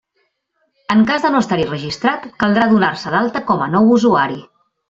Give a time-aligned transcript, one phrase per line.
[0.95, 4.43] En cas de no estar-hi registrat, caldrà donar-se d'alta com a nou usuari.